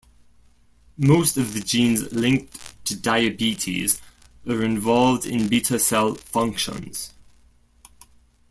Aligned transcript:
Most 0.97 1.37
of 1.37 1.53
the 1.53 1.59
genes 1.59 2.11
linked 2.11 2.83
to 2.85 2.95
diabetes 2.99 4.01
are 4.47 4.63
involved 4.63 5.27
in 5.27 5.47
beta 5.47 5.77
cell 5.77 6.15
functions. 6.15 7.13